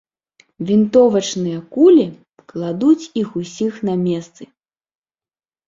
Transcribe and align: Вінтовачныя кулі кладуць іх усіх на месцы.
Вінтовачныя 0.69 1.59
кулі 1.75 2.07
кладуць 2.53 3.09
іх 3.23 3.29
усіх 3.43 3.73
на 3.91 3.95
месцы. 4.05 4.43